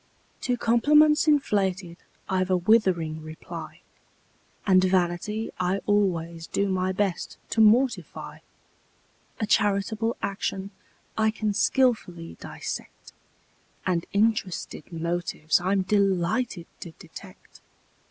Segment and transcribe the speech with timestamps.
[0.41, 1.97] To compliments inflated
[2.27, 3.81] I've a withering reply;
[4.65, 8.39] And vanity I always do my best to mortify;
[9.39, 10.71] A charitable action
[11.19, 13.13] I can skilfully dissect:
[13.85, 17.61] And interested motives I'm delighted to detect.